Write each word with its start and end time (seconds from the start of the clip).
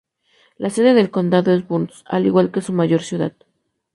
La 0.57 0.71
sede 0.71 0.95
del 0.95 1.11
condado 1.11 1.53
es 1.53 1.67
Burns, 1.67 2.03
al 2.07 2.25
igual 2.25 2.49
que 2.51 2.61
su 2.63 2.73
mayor 2.73 3.03
ciudad. 3.03 3.33